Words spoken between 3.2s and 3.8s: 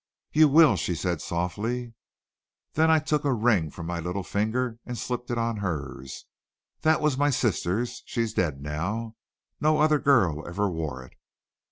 a ring